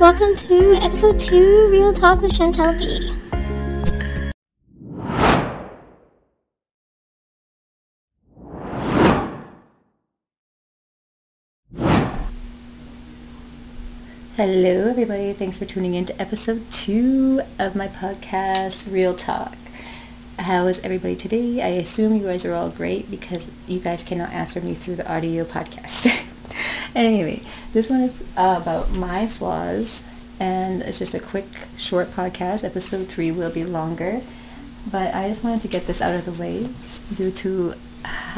Welcome 0.00 0.34
to 0.34 0.74
episode 0.82 1.20
2 1.20 1.68
Real 1.70 1.92
Talk 1.92 2.20
with 2.20 2.34
Chantelle 2.34 2.76
Bee. 2.76 3.14
Hello, 14.36 14.88
everybody. 14.88 15.32
Thanks 15.32 15.56
for 15.56 15.64
tuning 15.64 15.94
in 15.94 16.04
to 16.06 16.20
episode 16.20 16.68
two 16.72 17.42
of 17.60 17.76
my 17.76 17.86
podcast, 17.86 18.92
Real 18.92 19.14
Talk. 19.14 19.56
How 20.40 20.66
is 20.66 20.80
everybody 20.80 21.14
today? 21.14 21.62
I 21.62 21.68
assume 21.68 22.16
you 22.16 22.24
guys 22.24 22.44
are 22.44 22.52
all 22.52 22.70
great 22.70 23.08
because 23.12 23.48
you 23.68 23.78
guys 23.78 24.02
cannot 24.02 24.32
answer 24.32 24.60
me 24.60 24.74
through 24.74 24.96
the 24.96 25.10
audio 25.10 25.44
podcast. 25.44 26.28
anyway, 27.04 27.42
this 27.72 27.90
one 27.90 28.02
is 28.02 28.22
uh, 28.36 28.60
about 28.62 28.92
my 28.92 29.26
flaws, 29.26 30.04
and 30.38 30.82
it's 30.82 30.98
just 30.98 31.14
a 31.14 31.18
quick, 31.18 31.46
short 31.76 32.08
podcast. 32.08 32.62
Episode 32.62 33.08
three 33.08 33.32
will 33.32 33.50
be 33.50 33.64
longer, 33.64 34.20
but 34.90 35.12
I 35.12 35.28
just 35.28 35.42
wanted 35.42 35.62
to 35.62 35.68
get 35.68 35.88
this 35.88 36.00
out 36.00 36.14
of 36.14 36.24
the 36.24 36.32
way 36.32 36.68
due 37.12 37.32
to 37.32 37.74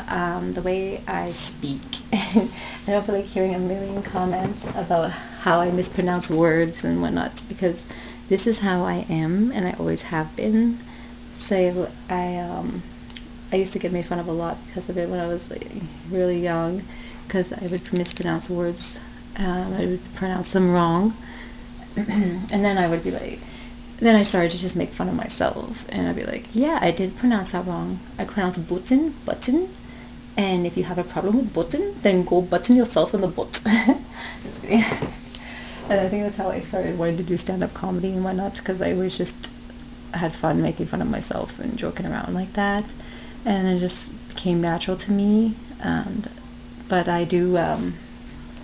um, 0.08 0.54
the 0.54 0.62
way 0.62 1.02
I 1.06 1.32
speak. 1.32 1.82
I 2.14 2.48
don't 2.86 3.04
feel 3.04 3.16
like 3.16 3.26
hearing 3.26 3.54
a 3.54 3.58
million 3.58 4.02
comments 4.02 4.66
about 4.74 5.10
how 5.10 5.60
I 5.60 5.70
mispronounce 5.70 6.30
words 6.30 6.82
and 6.82 7.02
whatnot 7.02 7.42
because 7.48 7.84
this 8.28 8.46
is 8.46 8.60
how 8.60 8.84
I 8.84 9.04
am 9.10 9.52
and 9.52 9.66
I 9.66 9.72
always 9.72 10.02
have 10.02 10.34
been. 10.34 10.78
So 11.36 11.90
I 12.08 12.38
um, 12.38 12.82
I 13.52 13.56
used 13.56 13.74
to 13.74 13.78
get 13.78 13.92
made 13.92 14.06
fun 14.06 14.18
of 14.18 14.28
a 14.28 14.32
lot 14.32 14.56
because 14.66 14.88
of 14.88 14.96
it 14.96 15.10
when 15.10 15.20
I 15.20 15.26
was 15.26 15.50
like, 15.50 15.66
really 16.10 16.40
young 16.40 16.82
because 17.26 17.52
I 17.52 17.66
would 17.66 17.92
mispronounce 17.92 18.48
words. 18.48 18.98
Um, 19.36 19.74
I 19.74 19.86
would 19.86 20.14
pronounce 20.14 20.52
them 20.52 20.72
wrong. 20.72 21.16
and 21.96 22.48
then 22.50 22.78
I 22.78 22.88
would 22.88 23.02
be 23.02 23.10
like, 23.10 23.40
then 23.98 24.16
I 24.16 24.22
started 24.22 24.50
to 24.52 24.58
just 24.58 24.76
make 24.76 24.90
fun 24.90 25.08
of 25.08 25.14
myself. 25.14 25.86
And 25.88 26.08
I'd 26.08 26.16
be 26.16 26.24
like, 26.24 26.46
yeah, 26.52 26.78
I 26.80 26.90
did 26.90 27.16
pronounce 27.16 27.52
that 27.52 27.66
wrong. 27.66 28.00
I 28.18 28.24
pronounced 28.24 28.68
button, 28.68 29.14
button. 29.24 29.68
And 30.36 30.66
if 30.66 30.76
you 30.76 30.84
have 30.84 30.98
a 30.98 31.04
problem 31.04 31.36
with 31.38 31.54
button, 31.54 31.94
then 32.02 32.24
go 32.24 32.42
button 32.42 32.76
yourself 32.76 33.14
in 33.14 33.22
the 33.22 33.28
butt. 33.28 33.62
and 33.64 34.04
I 35.88 36.08
think 36.08 36.24
that's 36.24 36.36
how 36.36 36.50
I 36.50 36.60
started 36.60 36.98
wanting 36.98 37.16
to 37.16 37.22
do 37.22 37.38
stand-up 37.38 37.72
comedy 37.72 38.12
and 38.12 38.22
whatnot 38.22 38.56
because 38.56 38.82
I 38.82 38.92
was 38.92 39.16
just 39.16 39.50
had 40.12 40.32
fun 40.32 40.62
making 40.62 40.86
fun 40.86 41.00
of 41.00 41.08
myself 41.08 41.58
and 41.58 41.78
joking 41.78 42.06
around 42.06 42.34
like 42.34 42.52
that, 42.54 42.84
and 43.44 43.68
it 43.68 43.78
just 43.78 44.12
became 44.28 44.60
natural 44.60 44.96
to 44.98 45.12
me. 45.12 45.54
And 45.80 46.28
but 46.88 47.08
I 47.08 47.24
do. 47.24 47.56
Um, 47.58 47.94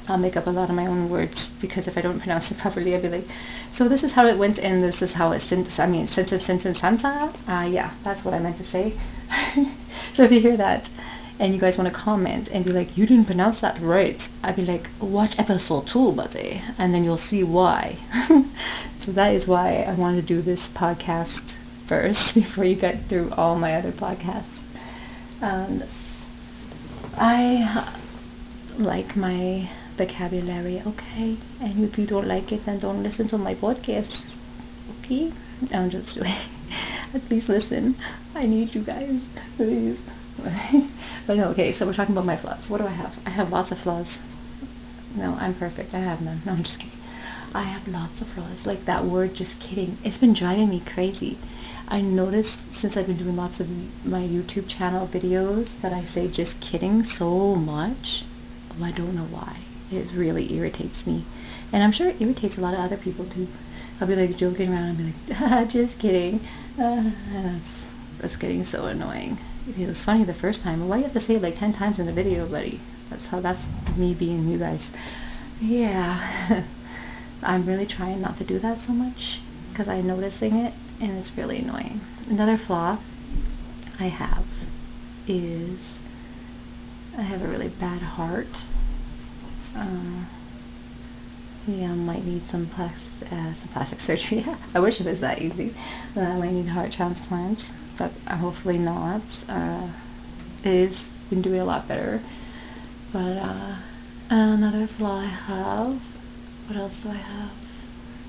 I'll 0.09 0.19
make 0.19 0.37
up 0.37 0.49
a 0.49 0.51
lot 0.51 0.69
of 0.69 0.75
my 0.75 0.87
own 0.87 1.09
words 1.09 1.53
because 1.61 1.87
if 1.87 1.97
I 1.97 2.01
don't 2.01 2.19
pronounce 2.19 2.51
it 2.51 2.59
properly, 2.65 2.95
I'll 2.95 3.03
be 3.03 3.09
like, 3.09 3.29
so 3.71 3.89
this 3.89 4.03
is 4.03 4.13
how 4.13 4.27
it 4.27 4.37
went 4.37 4.59
and 4.59 4.83
this 4.83 5.01
is 5.01 5.15
how 5.15 5.33
it 5.33 5.41
sent, 5.41 5.79
I 5.79 5.87
mean, 5.87 6.07
sentence, 6.09 6.45
sentence, 6.45 6.81
santa. 6.81 7.33
Uh, 7.47 7.69
yeah, 7.71 7.93
that's 8.03 8.25
what 8.25 8.35
I 8.35 8.41
meant 8.41 8.57
to 8.57 8.65
say. 8.65 8.95
so 10.13 10.25
if 10.25 10.33
you 10.33 10.41
hear 10.41 10.57
that, 10.57 10.91
and 11.39 11.55
you 11.55 11.61
guys 11.61 11.77
want 11.79 11.89
to 11.89 11.95
comment 11.95 12.49
and 12.53 12.65
be 12.65 12.73
like, 12.73 12.97
you 12.97 13.07
didn't 13.07 13.25
pronounce 13.25 13.61
that 13.61 13.79
right, 13.81 14.29
I'd 14.45 14.57
be 14.57 14.65
like, 14.65 14.91
watch 15.01 15.39
episode 15.39 15.87
two, 15.87 16.13
buddy, 16.13 16.63
and 16.79 16.95
then 16.95 17.05
you'll 17.05 17.17
see 17.17 17.43
why. 17.43 17.97
so 19.01 19.13
that 19.13 19.35
is 19.35 19.49
why 19.49 19.85
I 19.89 19.95
wanted 19.95 20.21
to 20.21 20.35
do 20.35 20.43
this 20.43 20.69
podcast 20.69 21.57
first 21.87 22.35
before 22.35 22.65
you 22.65 22.77
get 22.77 23.07
through 23.07 23.33
all 23.37 23.57
my 23.57 23.75
other 23.75 23.93
podcasts. 23.93 24.63
And 25.41 25.85
I 27.17 27.93
like 28.79 29.17
my 29.17 29.69
vocabulary, 29.97 30.83
okay? 30.87 31.37
And 31.61 31.85
if 31.85 31.99
you 31.99 32.07
don't 32.07 32.27
like 32.27 32.53
it, 32.53 32.65
then 32.65 32.79
don't 32.79 33.03
listen 33.03 33.29
to 33.29 33.39
my 33.39 33.55
podcast, 33.55 34.39
okay? 34.99 35.33
I'm 35.73 35.91
just 35.91 36.15
doing. 36.15 36.33
Please 37.29 37.49
listen. 37.57 37.97
I 38.35 38.47
need 38.47 38.75
you 38.75 38.83
guys, 38.83 39.29
please. 39.57 40.03
but 41.27 41.37
no, 41.37 41.49
okay, 41.51 41.73
so 41.73 41.87
we're 41.87 41.93
talking 41.93 42.15
about 42.15 42.25
my 42.25 42.37
flaws. 42.37 42.71
What 42.71 42.79
do 42.79 42.87
I 42.87 42.91
have? 42.91 43.19
I 43.27 43.31
have 43.31 43.53
lots 43.53 43.71
of 43.71 43.79
flaws. 43.79 44.23
No, 45.15 45.37
I'm 45.39 45.55
perfect. 45.55 45.93
I 45.95 45.99
have 45.99 46.23
none. 46.23 46.43
No, 46.47 46.53
I'm 46.53 46.63
just 46.63 46.81
kidding. 46.81 46.99
I 47.55 47.63
have 47.65 47.87
lots 47.87 48.23
of 48.23 48.29
flaws. 48.29 48.67
Like 48.67 48.87
that 48.87 49.05
word, 49.05 49.35
just 49.35 49.61
kidding. 49.61 49.99
It's 50.03 50.17
been 50.17 50.33
driving 50.33 50.71
me 50.71 50.81
crazy. 50.81 51.37
I 51.87 52.01
noticed 52.01 52.73
since 52.73 52.97
I've 52.97 53.07
been 53.07 53.19
doing 53.19 53.37
lots 53.37 53.61
of 53.61 53.69
my 54.07 54.23
YouTube 54.23 54.67
channel 54.67 55.07
videos 55.07 55.79
that 55.83 55.93
I 55.93 56.05
say 56.05 56.29
just 56.29 56.61
kidding 56.61 57.05
so 57.05 57.55
much. 57.55 58.25
I 58.83 58.91
don't 58.93 59.15
know 59.15 59.25
why. 59.25 59.59
It 59.91 60.13
really 60.13 60.55
irritates 60.55 61.07
me. 61.07 61.25
And 61.73 61.83
I'm 61.83 61.93
sure 61.93 62.09
it 62.09 62.21
irritates 62.21 62.59
a 62.59 62.61
lot 62.61 62.75
of 62.75 62.81
other 62.81 62.97
people 62.97 63.25
too. 63.25 63.49
I'll 64.01 64.07
be 64.07 64.17
like 64.17 64.37
joking 64.37 64.73
around 64.73 65.01
and 65.01 65.27
be 65.27 65.35
like, 65.35 65.69
just 65.69 65.99
kidding. 65.99 66.41
Uh, 66.79 67.11
it's, 67.57 67.87
it's 68.23 68.37
getting 68.37 68.65
so 68.65 68.87
annoying 68.87 69.39
it 69.79 69.87
was 69.87 70.03
funny 70.03 70.25
the 70.25 70.35
first 70.35 70.63
time. 70.63 70.89
Why 70.89 70.99
you 70.99 71.03
have 71.05 71.13
to 71.13 71.21
say 71.21 71.37
it 71.37 71.43
like 71.43 71.57
10 71.57 71.73
times 71.73 71.99
in 71.99 72.07
the 72.07 72.13
video, 72.13 72.47
buddy? 72.47 72.81
That's 73.11 73.29
how, 73.29 73.41
that's 73.41 73.69
me 73.97 74.15
being 74.15 74.49
you 74.49 74.59
guys. 74.59 74.91
Yeah. 75.61 76.65
I'm 77.43 77.67
really 77.67 77.87
trying 77.87 78.21
not 78.21 78.37
to 78.39 78.45
do 78.45 78.59
that 78.59 78.81
so 78.81 78.93
much 78.93 79.41
because 79.71 79.89
I'm 79.89 80.07
noticing 80.07 80.57
it 80.57 80.75
and 81.01 81.13
it's 81.13 81.37
really 81.37 81.59
annoying. 81.59 82.01
Another 82.29 82.57
flaw 82.57 82.99
I 83.99 84.05
have 84.05 84.45
is 85.27 85.99
I 87.17 87.23
have 87.23 87.43
a 87.43 87.49
really 87.49 87.69
bad 87.69 88.01
heart. 88.03 88.65
Um, 89.77 90.27
yeah, 91.67 91.91
I 91.91 91.95
might 91.95 92.25
need 92.25 92.47
some, 92.47 92.69
uh, 92.79 92.89
some 93.55 93.69
plastic 93.73 94.01
surgery. 94.09 94.45
I 94.75 94.81
wish 94.81 95.01
it 95.01 95.07
was 95.07 95.21
that 95.21 95.41
easy. 95.41 95.75
Uh, 96.17 96.21
I 96.21 96.37
might 96.39 96.53
need 96.53 96.69
heart 96.69 96.93
transplants 96.93 97.73
but 98.03 98.13
hopefully 98.37 98.79
not. 98.79 99.23
Uh, 99.49 99.89
it 100.65 100.73
is 100.73 101.11
been 101.31 101.43
doing 101.43 101.61
a 101.61 101.65
lot 101.65 101.89
better. 101.89 102.21
But 103.13 103.37
uh, 103.37 103.77
another 104.31 104.87
flaw 104.87 105.21
I 105.21 105.27
have. 105.27 106.01
What 106.67 106.79
else 106.79 107.03
do 107.03 107.11
I 107.11 107.15
have? 107.15 107.51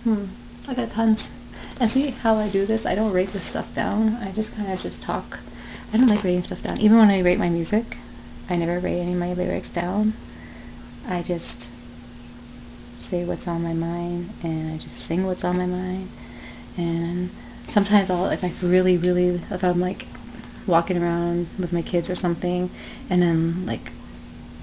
Hmm, 0.04 0.26
I 0.68 0.74
got 0.74 0.92
tons. 0.92 1.32
And 1.80 1.90
see 1.90 2.12
how 2.12 2.36
I 2.36 2.50
do 2.50 2.66
this? 2.66 2.86
I 2.86 2.96
don't 2.96 3.14
write 3.14 3.30
this 3.30 3.46
stuff 3.46 3.74
down. 3.74 4.16
I 4.16 4.32
just 4.32 4.56
kind 4.56 4.72
of 4.72 4.82
just 4.82 5.02
talk. 5.02 5.40
I 5.94 5.98
don't 5.98 6.08
like 6.08 6.24
writing 6.24 6.44
stuff 6.44 6.62
down. 6.62 6.80
Even 6.80 6.98
when 6.98 7.10
I 7.10 7.22
write 7.22 7.40
my 7.40 7.50
music, 7.50 7.98
I 8.50 8.56
never 8.56 8.80
write 8.80 8.98
any 8.98 9.14
of 9.14 9.20
my 9.20 9.34
lyrics 9.34 9.70
down. 9.70 10.14
I 11.08 11.22
just 11.22 11.70
say 13.00 13.26
what's 13.26 13.48
on 13.48 13.64
my 13.64 13.74
mind 13.74 14.30
and 14.44 14.74
I 14.74 14.78
just 14.78 14.98
sing 14.98 15.26
what's 15.26 15.44
on 15.44 15.58
my 15.58 15.66
mind. 15.66 16.10
And 16.78 17.30
sometimes 17.68 18.10
I'll 18.10 18.30
if 18.30 18.44
I 18.44 18.52
really 18.62 18.98
really 18.98 19.42
if 19.50 19.64
I'm 19.64 19.80
like 19.80 20.08
walking 20.66 21.02
around 21.02 21.48
with 21.60 21.74
my 21.74 21.82
kids 21.82 22.10
or 22.10 22.16
something 22.16 22.70
and 23.10 23.22
then 23.22 23.66
like 23.66 23.92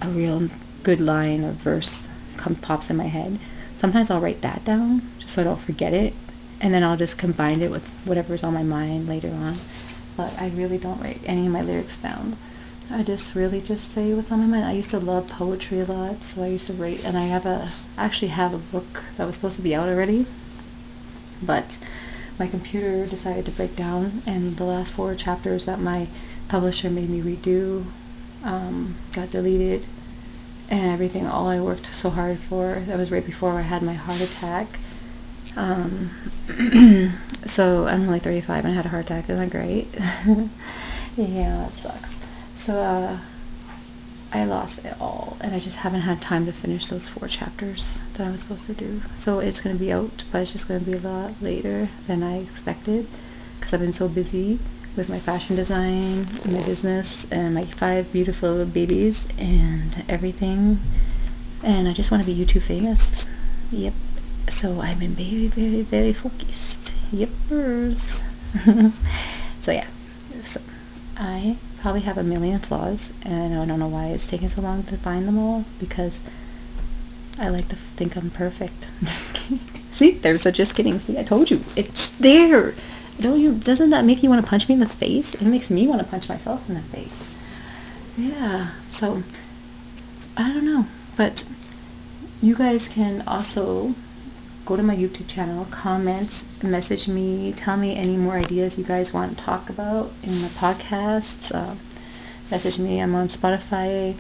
a 0.01 0.09
real 0.09 0.49
good 0.83 1.01
line 1.01 1.45
or 1.45 1.53
verse 1.53 2.09
comes 2.37 2.59
pops 2.61 2.89
in 2.89 2.97
my 2.97 3.05
head 3.05 3.39
sometimes 3.77 4.11
I'll 4.11 4.21
write 4.21 4.41
that 4.43 4.65
down 4.65 5.03
just 5.19 5.35
so 5.35 5.43
I 5.43 5.45
don't 5.45 5.61
forget 5.61 5.93
it 5.93 6.15
and 6.61 6.75
then 6.75 6.85
I'll 6.85 6.97
just 6.97 7.17
combine 7.17 7.63
it 7.63 7.71
with 7.71 7.89
whatever's 8.05 8.43
on 8.43 8.53
my 8.53 8.63
mind 8.63 9.09
later 9.09 9.31
on. 9.31 9.57
But 10.17 10.39
I 10.39 10.49
really 10.51 10.77
don't 10.77 11.01
write 11.01 11.23
any 11.25 11.47
of 11.47 11.53
my 11.53 11.63
lyrics 11.63 11.97
down 11.97 12.37
I 12.93 13.05
just 13.05 13.37
really 13.37 13.61
just 13.61 13.93
say 13.93 14.13
what's 14.15 14.33
on 14.33 14.41
my 14.41 14.47
mind. 14.47 14.65
I 14.65 14.73
used 14.73 14.91
to 14.91 14.99
love 14.99 15.29
poetry 15.29 15.81
a 15.81 15.85
lot 15.85 16.25
so 16.25 16.43
I 16.43 16.49
used 16.49 16.67
to 16.67 16.73
write 16.73 17.05
and 17.05 17.17
I 17.17 17.27
have 17.27 17.47
a 17.47 17.71
I 17.97 18.05
actually 18.05 18.29
have 18.29 18.53
a 18.53 18.59
book 18.59 19.05
that 19.17 19.27
was 19.27 19.37
supposed 19.37 19.57
to 19.57 19.63
be 19.63 19.75
out 19.75 19.89
already 19.89 20.27
but 21.41 21.79
my 22.39 22.49
computer 22.49 23.07
decided 23.07 23.45
to 23.47 23.53
break 23.53 23.77
down 23.77 24.23
and 24.27 24.57
the 24.57 24.65
last 24.65 24.93
four 24.93 25.15
chapters 25.15 25.67
that 25.67 25.79
my 25.79 26.09
publisher 26.49 26.91
made 26.91 27.09
me 27.09 27.21
redo 27.21 27.85
um, 28.43 28.97
got 29.13 29.31
deleted 29.31 29.87
and 30.69 30.91
everything 30.91 31.27
all 31.27 31.49
I 31.49 31.61
worked 31.61 31.87
so 31.87 32.11
hard 32.11 32.39
for 32.39 32.81
that 32.87 32.99
was 32.99 33.13
right 33.13 33.25
before 33.25 33.53
I 33.53 33.63
had 33.63 33.83
my 33.83 33.95
heart 33.95 34.21
attack. 34.21 34.67
Um, 35.57 36.11
so 37.47 37.87
I'm 37.87 38.03
only 38.03 38.21
35 38.21 38.65
and 38.65 38.73
I 38.73 38.77
had 38.77 38.87
a 38.87 38.89
heart 38.89 39.07
attack 39.07 39.31
isn't 39.31 39.49
that 39.49 39.51
great? 39.51 39.89
Yeah 41.17 41.67
that 41.67 41.75
sucks 41.75 42.20
so 42.71 42.81
uh, 42.81 43.19
I 44.33 44.45
lost 44.45 44.85
it 44.85 44.95
all 45.01 45.37
and 45.41 45.57
I 45.57 45.59
just 45.59 45.79
haven't 45.79 46.03
had 46.03 46.23
time 46.23 46.47
to 46.47 46.53
finish 46.53 46.87
those 46.87 47.09
four 47.09 47.27
chapters 47.27 47.99
that 48.15 48.29
I 48.29 48.31
was 48.31 48.43
supposed 48.43 48.67
to 48.67 48.75
do. 48.75 49.03
So 49.17 49.41
it's 49.41 49.59
going 49.61 49.77
to 49.77 49.81
be 49.81 49.93
out, 49.93 50.23
but 50.31 50.43
it's 50.43 50.53
just 50.53 50.69
going 50.69 50.79
to 50.79 50.87
be 50.89 50.97
a 50.97 51.01
lot 51.01 51.43
later 51.43 51.89
than 52.07 52.23
I 52.23 52.39
expected 52.39 53.09
because 53.59 53.75
I've 53.75 53.81
been 53.81 53.93
so 53.93 54.07
busy 54.07 54.61
with 54.95 55.09
my 55.09 55.19
fashion 55.19 55.57
design, 55.57 56.27
my 56.45 56.63
business, 56.63 57.29
and 57.33 57.55
my 57.55 57.63
five 57.63 58.13
beautiful 58.13 58.65
babies 58.65 59.27
and 59.37 60.05
everything. 60.09 60.79
And 61.65 61.89
I 61.89 61.93
just 61.93 62.13
want 62.13 62.23
to 62.23 62.33
be 62.33 62.39
YouTube 62.39 62.63
famous. 62.63 63.27
Yep. 63.73 63.95
So 64.49 64.81
I've 64.81 65.01
been 65.01 65.15
very, 65.15 65.49
very, 65.49 65.83
very 65.83 66.13
focused. 66.13 66.95
Yepers. 67.11 68.23
so 69.61 69.73
yeah. 69.73 69.89
So 70.45 70.61
I 71.17 71.57
probably 71.81 72.03
have 72.03 72.19
a 72.19 72.23
million 72.23 72.59
flaws 72.59 73.13
and 73.23 73.55
I 73.55 73.65
don't 73.65 73.79
know 73.79 73.89
why 73.89 74.07
it's 74.07 74.27
taking 74.27 74.49
so 74.49 74.61
long 74.63 74.83
to 74.85 74.97
find 74.97 75.27
them 75.27 75.39
all 75.39 75.65
because 75.79 76.21
I 77.39 77.49
like 77.49 77.69
to 77.69 77.77
think 77.77 78.17
I'm 78.17 78.31
perfect. 78.31 78.91
See, 79.93 80.13
there's 80.13 80.45
a 80.47 80.53
just 80.53 80.75
kidding. 80.75 81.01
See, 81.01 81.19
I 81.19 81.23
told 81.23 81.51
you. 81.51 81.65
It's 81.75 82.11
there. 82.11 82.75
Don't 83.19 83.41
you, 83.41 83.55
doesn't 83.55 83.91
that 83.91 84.05
make 84.05 84.23
you 84.23 84.29
want 84.29 84.45
to 84.45 84.49
punch 84.49 84.69
me 84.69 84.75
in 84.75 84.81
the 84.81 84.87
face? 84.87 85.35
It 85.35 85.43
makes 85.47 85.71
me 85.71 85.87
want 85.87 86.01
to 86.01 86.07
punch 86.07 86.29
myself 86.29 86.69
in 86.69 86.75
the 86.75 86.81
face. 86.81 87.35
Yeah, 88.17 88.71
so, 88.91 89.23
I 90.37 90.53
don't 90.53 90.65
know. 90.65 90.87
But 91.17 91.45
you 92.43 92.55
guys 92.55 92.89
can 92.89 93.23
also 93.27 93.95
go 94.71 94.77
to 94.77 94.83
my 94.85 94.95
YouTube 94.95 95.27
channel, 95.27 95.65
comment, 95.73 96.45
message 96.63 97.09
me, 97.09 97.53
tell 97.53 97.77
me 97.77 97.97
any 97.97 98.17
more 98.17 98.35
ideas 98.35 98.79
you 98.79 98.85
guys 98.85 99.13
want 99.13 99.37
to 99.37 99.43
talk 99.43 99.69
about 99.69 100.13
in 100.23 100.43
the 100.43 100.47
podcasts. 100.47 101.53
Uh, 101.53 101.75
message 102.53 102.79
me. 102.79 103.03
I'm 103.03 103.13
on 103.17 103.27
Spotify 103.27 104.15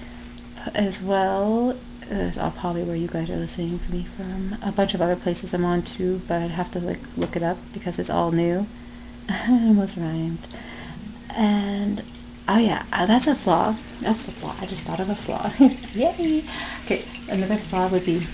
as 0.74 1.00
well. 1.00 1.78
Uh, 2.10 2.32
I'll 2.40 2.50
probably 2.50 2.82
where 2.82 2.96
you 2.96 3.06
guys 3.06 3.30
are 3.30 3.36
listening 3.36 3.78
to 3.78 3.92
me 3.92 4.02
from. 4.02 4.56
A 4.60 4.72
bunch 4.72 4.92
of 4.92 5.00
other 5.00 5.14
places 5.14 5.54
I'm 5.54 5.64
on 5.64 5.82
too, 5.82 6.20
but 6.26 6.42
I'd 6.42 6.50
have 6.50 6.72
to 6.72 6.80
like 6.80 6.98
look 7.16 7.36
it 7.36 7.44
up 7.44 7.58
because 7.72 8.00
it's 8.00 8.10
all 8.10 8.32
new. 8.32 8.66
I 9.28 9.68
almost 9.68 9.96
rhymed. 9.96 10.48
And 11.36 12.02
oh 12.48 12.58
yeah, 12.58 12.86
uh, 12.92 13.06
that's 13.06 13.28
a 13.28 13.36
flaw. 13.36 13.76
That's 14.00 14.26
a 14.26 14.32
flaw. 14.32 14.56
I 14.60 14.66
just 14.66 14.82
thought 14.82 14.98
of 14.98 15.10
a 15.10 15.14
flaw. 15.14 15.52
Yay! 15.94 16.42
Okay, 16.86 17.04
another 17.28 17.56
flaw 17.56 17.86
would 17.86 18.04
be 18.04 18.26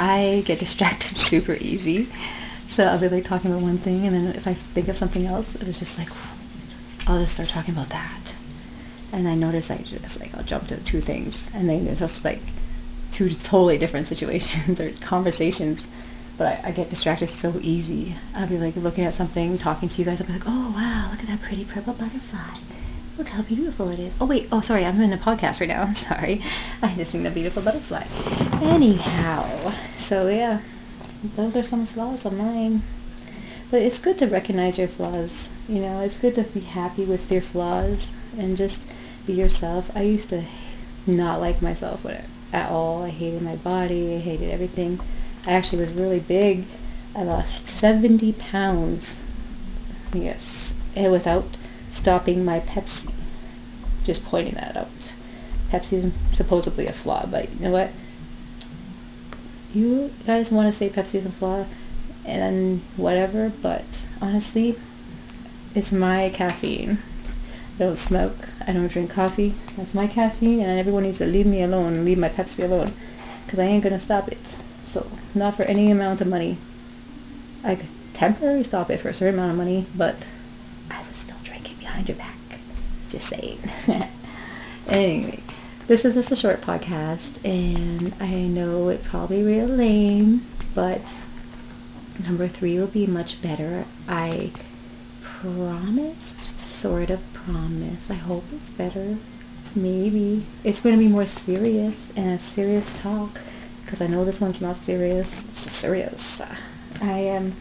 I 0.00 0.42
get 0.46 0.58
distracted 0.58 1.18
super 1.18 1.56
easy. 1.60 2.08
So 2.68 2.86
I'll 2.86 2.98
be 2.98 3.08
like 3.08 3.24
talking 3.24 3.50
about 3.50 3.62
one 3.62 3.76
thing, 3.76 4.06
and 4.06 4.16
then 4.16 4.34
if 4.34 4.46
I 4.46 4.54
think 4.54 4.88
of 4.88 4.96
something 4.96 5.26
else, 5.26 5.56
it's 5.56 5.78
just 5.78 5.98
like 5.98 6.08
I'll 7.06 7.18
just 7.18 7.34
start 7.34 7.48
talking 7.48 7.74
about 7.74 7.90
that. 7.90 8.34
And 9.12 9.28
I 9.28 9.34
notice 9.34 9.70
I 9.70 9.78
just 9.78 10.20
like 10.20 10.34
I'll 10.34 10.44
jump 10.44 10.68
to 10.68 10.82
two 10.82 11.00
things, 11.00 11.50
and 11.52 11.68
then 11.68 11.86
it's 11.86 12.00
just 12.00 12.24
like 12.24 12.40
two 13.10 13.28
totally 13.28 13.76
different 13.76 14.06
situations 14.12 14.80
or 14.80 14.90
conversations. 15.00 15.88
But 16.38 16.64
I, 16.64 16.68
I, 16.68 16.70
get 16.70 16.88
distracted 16.88 17.26
so 17.26 17.52
easy. 17.60 18.14
I'll 18.34 18.48
be 18.48 18.56
like 18.56 18.74
looking 18.76 19.04
at 19.04 19.12
something, 19.12 19.58
talking 19.58 19.90
to 19.90 19.98
you 19.98 20.06
guys. 20.06 20.22
I'll 20.22 20.26
be 20.26 20.32
like, 20.32 20.44
oh 20.46 20.72
wow, 20.74 21.08
look 21.10 21.20
at 21.20 21.26
that 21.26 21.42
pretty 21.42 21.66
purple 21.66 21.92
butterfly. 21.92 22.56
Look 23.20 23.28
how 23.28 23.42
beautiful 23.42 23.90
it 23.90 23.98
is. 23.98 24.16
Oh 24.18 24.24
wait, 24.24 24.48
oh 24.50 24.62
sorry, 24.62 24.82
I'm 24.82 24.98
in 24.98 25.12
a 25.12 25.18
podcast 25.18 25.60
right 25.60 25.68
now. 25.68 25.82
I'm 25.88 25.94
sorry. 25.94 26.40
I 26.80 26.94
just 26.94 27.12
seen 27.12 27.22
the 27.22 27.30
beautiful 27.30 27.62
butterfly. 27.62 28.06
Anyhow, 28.62 29.74
so 29.98 30.28
yeah, 30.28 30.62
those 31.36 31.54
are 31.54 31.62
some 31.62 31.84
flaws 31.84 32.24
of 32.24 32.32
mine. 32.32 32.80
But 33.70 33.82
it's 33.82 33.98
good 33.98 34.16
to 34.20 34.26
recognize 34.26 34.78
your 34.78 34.88
flaws. 34.88 35.50
You 35.68 35.82
know, 35.82 36.00
it's 36.00 36.16
good 36.16 36.34
to 36.36 36.44
be 36.44 36.60
happy 36.60 37.04
with 37.04 37.30
your 37.30 37.42
flaws 37.42 38.14
and 38.38 38.56
just 38.56 38.90
be 39.26 39.34
yourself. 39.34 39.94
I 39.94 40.00
used 40.00 40.30
to 40.30 40.46
not 41.06 41.42
like 41.42 41.60
myself 41.60 42.06
at 42.54 42.70
all. 42.70 43.02
I 43.02 43.10
hated 43.10 43.42
my 43.42 43.56
body. 43.56 44.14
I 44.14 44.20
hated 44.20 44.50
everything. 44.50 44.98
I 45.46 45.52
actually 45.52 45.82
was 45.82 45.92
really 45.92 46.20
big. 46.20 46.64
I 47.14 47.24
lost 47.24 47.66
70 47.66 48.32
pounds. 48.32 49.22
Yes, 50.14 50.72
and 50.96 51.12
without 51.12 51.44
stopping 51.90 52.44
my 52.44 52.60
Pepsi. 52.60 53.12
Just 54.02 54.24
pointing 54.24 54.54
that 54.54 54.76
out. 54.76 55.14
Pepsi 55.70 55.92
is 55.92 56.12
supposedly 56.30 56.86
a 56.86 56.92
flaw, 56.92 57.26
but 57.26 57.52
you 57.52 57.60
know 57.60 57.70
what? 57.70 57.90
You 59.72 60.12
guys 60.26 60.50
want 60.50 60.66
to 60.66 60.72
say 60.72 60.88
Pepsi 60.88 61.16
is 61.16 61.26
a 61.26 61.30
flaw 61.30 61.64
and 62.24 62.80
whatever, 62.96 63.52
but 63.62 63.84
honestly, 64.20 64.76
it's 65.74 65.92
my 65.92 66.30
caffeine. 66.30 66.98
I 67.76 67.78
don't 67.78 67.96
smoke. 67.96 68.48
I 68.66 68.72
don't 68.72 68.88
drink 68.88 69.10
coffee. 69.10 69.54
That's 69.76 69.94
my 69.94 70.06
caffeine, 70.06 70.60
and 70.60 70.78
everyone 70.78 71.04
needs 71.04 71.18
to 71.18 71.26
leave 71.26 71.46
me 71.46 71.62
alone 71.62 72.04
leave 72.04 72.18
my 72.18 72.28
Pepsi 72.28 72.64
alone, 72.64 72.92
because 73.44 73.58
I 73.58 73.64
ain't 73.64 73.84
gonna 73.84 74.00
stop 74.00 74.28
it. 74.28 74.38
So, 74.84 75.06
not 75.34 75.54
for 75.54 75.62
any 75.62 75.90
amount 75.90 76.20
of 76.20 76.26
money. 76.26 76.58
I 77.62 77.76
could 77.76 77.88
temporarily 78.12 78.64
stop 78.64 78.90
it 78.90 78.98
for 78.98 79.08
a 79.08 79.14
certain 79.14 79.34
amount 79.34 79.52
of 79.52 79.56
money, 79.58 79.86
but 79.96 80.26
behind 82.00 82.08
your 82.08 82.16
back. 82.16 82.60
Just 83.08 83.26
saying. 83.26 83.58
anyway, 84.88 85.40
this 85.86 86.04
is 86.04 86.14
just 86.14 86.32
a 86.32 86.36
short 86.36 86.60
podcast, 86.60 87.44
and 87.44 88.14
I 88.20 88.46
know 88.46 88.88
it 88.88 89.04
probably 89.04 89.42
real 89.42 89.66
lame, 89.66 90.46
but 90.74 91.02
number 92.24 92.48
three 92.48 92.78
will 92.78 92.86
be 92.86 93.06
much 93.06 93.42
better. 93.42 93.84
I 94.08 94.52
promise, 95.20 96.36
sort 96.58 97.10
of 97.10 97.20
promise. 97.32 98.10
I 98.10 98.14
hope 98.14 98.44
it's 98.52 98.70
better. 98.70 99.16
Maybe. 99.74 100.46
It's 100.64 100.80
going 100.80 100.96
to 100.96 100.98
be 100.98 101.08
more 101.08 101.26
serious 101.26 102.12
and 102.16 102.30
a 102.30 102.38
serious 102.38 102.98
talk 103.00 103.40
because 103.84 104.00
I 104.00 104.06
know 104.06 104.24
this 104.24 104.40
one's 104.40 104.60
not 104.60 104.76
serious. 104.76 105.44
It's 105.44 105.72
serious. 105.72 106.40
Uh, 106.40 106.56
I 107.02 107.18
am 107.18 107.54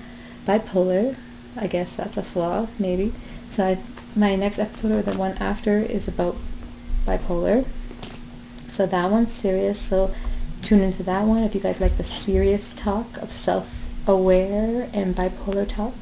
bipolar. 0.45 1.15
I 1.57 1.67
guess 1.67 1.95
that's 1.95 2.17
a 2.17 2.23
flaw, 2.23 2.67
maybe. 2.77 3.13
So 3.49 3.65
I 3.65 3.77
my 4.15 4.35
next 4.35 4.59
episode 4.59 4.91
or 4.91 5.01
the 5.01 5.17
one 5.17 5.33
after 5.39 5.79
is 5.79 6.07
about 6.07 6.35
bipolar. 7.05 7.65
So 8.69 8.85
that 8.85 9.11
one's 9.11 9.31
serious. 9.31 9.79
So 9.79 10.13
tune 10.61 10.81
into 10.81 11.03
that 11.03 11.25
one 11.25 11.43
if 11.43 11.55
you 11.55 11.61
guys 11.61 11.79
like 11.81 11.97
the 11.97 12.03
serious 12.03 12.73
talk 12.73 13.17
of 13.17 13.33
self-aware 13.33 14.89
and 14.93 15.15
bipolar 15.15 15.67
talk. 15.67 15.95